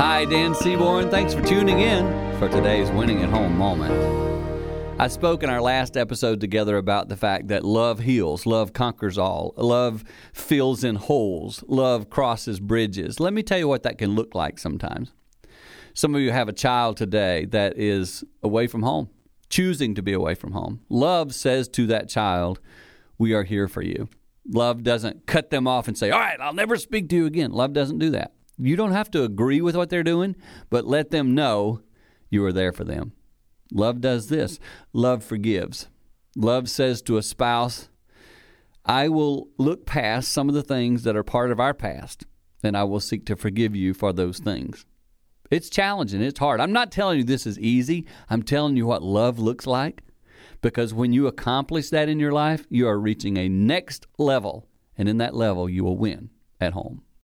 Hi, 0.00 0.24
Dan 0.24 0.54
Seaborn. 0.54 1.10
Thanks 1.10 1.34
for 1.34 1.42
tuning 1.42 1.80
in 1.80 2.06
for 2.38 2.48
today's 2.48 2.90
Winning 2.90 3.22
at 3.22 3.28
Home 3.28 3.58
moment. 3.58 3.92
I 4.98 5.08
spoke 5.08 5.42
in 5.42 5.50
our 5.50 5.60
last 5.60 5.94
episode 5.94 6.40
together 6.40 6.78
about 6.78 7.10
the 7.10 7.18
fact 7.18 7.48
that 7.48 7.66
love 7.66 7.98
heals, 7.98 8.46
love 8.46 8.72
conquers 8.72 9.18
all, 9.18 9.52
love 9.58 10.02
fills 10.32 10.84
in 10.84 10.94
holes, 10.94 11.62
love 11.68 12.08
crosses 12.08 12.60
bridges. 12.60 13.20
Let 13.20 13.34
me 13.34 13.42
tell 13.42 13.58
you 13.58 13.68
what 13.68 13.82
that 13.82 13.98
can 13.98 14.14
look 14.14 14.34
like 14.34 14.58
sometimes. 14.58 15.12
Some 15.92 16.14
of 16.14 16.22
you 16.22 16.32
have 16.32 16.48
a 16.48 16.54
child 16.54 16.96
today 16.96 17.44
that 17.50 17.76
is 17.76 18.24
away 18.42 18.68
from 18.68 18.80
home, 18.82 19.10
choosing 19.50 19.94
to 19.96 20.02
be 20.02 20.14
away 20.14 20.34
from 20.34 20.52
home. 20.52 20.80
Love 20.88 21.34
says 21.34 21.68
to 21.68 21.86
that 21.88 22.08
child, 22.08 22.58
We 23.18 23.34
are 23.34 23.44
here 23.44 23.68
for 23.68 23.82
you. 23.82 24.08
Love 24.48 24.82
doesn't 24.82 25.26
cut 25.26 25.50
them 25.50 25.66
off 25.66 25.88
and 25.88 25.98
say, 25.98 26.10
All 26.10 26.20
right, 26.20 26.40
I'll 26.40 26.54
never 26.54 26.78
speak 26.78 27.10
to 27.10 27.16
you 27.16 27.26
again. 27.26 27.52
Love 27.52 27.74
doesn't 27.74 27.98
do 27.98 28.08
that. 28.12 28.32
You 28.60 28.76
don't 28.76 28.92
have 28.92 29.10
to 29.12 29.24
agree 29.24 29.60
with 29.60 29.76
what 29.76 29.90
they're 29.90 30.02
doing, 30.02 30.36
but 30.68 30.86
let 30.86 31.10
them 31.10 31.34
know 31.34 31.80
you 32.28 32.44
are 32.44 32.52
there 32.52 32.72
for 32.72 32.84
them. 32.84 33.12
Love 33.72 34.00
does 34.00 34.28
this 34.28 34.58
love 34.92 35.22
forgives. 35.22 35.88
Love 36.36 36.68
says 36.68 37.02
to 37.02 37.16
a 37.16 37.22
spouse, 37.22 37.88
I 38.84 39.08
will 39.08 39.48
look 39.58 39.86
past 39.86 40.30
some 40.30 40.48
of 40.48 40.54
the 40.54 40.62
things 40.62 41.02
that 41.04 41.16
are 41.16 41.24
part 41.24 41.50
of 41.50 41.60
our 41.60 41.74
past, 41.74 42.24
and 42.62 42.76
I 42.76 42.84
will 42.84 43.00
seek 43.00 43.26
to 43.26 43.36
forgive 43.36 43.74
you 43.74 43.94
for 43.94 44.12
those 44.12 44.38
things. 44.38 44.86
It's 45.50 45.70
challenging, 45.70 46.22
it's 46.22 46.38
hard. 46.38 46.60
I'm 46.60 46.72
not 46.72 46.92
telling 46.92 47.18
you 47.18 47.24
this 47.24 47.46
is 47.46 47.58
easy. 47.58 48.06
I'm 48.28 48.42
telling 48.42 48.76
you 48.76 48.86
what 48.86 49.02
love 49.02 49.38
looks 49.38 49.66
like 49.66 50.02
because 50.60 50.92
when 50.94 51.12
you 51.12 51.26
accomplish 51.26 51.90
that 51.90 52.08
in 52.08 52.20
your 52.20 52.32
life, 52.32 52.66
you 52.68 52.86
are 52.86 52.98
reaching 52.98 53.36
a 53.36 53.48
next 53.48 54.06
level, 54.18 54.66
and 54.96 55.08
in 55.08 55.18
that 55.18 55.34
level, 55.34 55.68
you 55.68 55.84
will 55.84 55.96
win 55.96 56.30
at 56.60 56.72
home. 56.72 57.02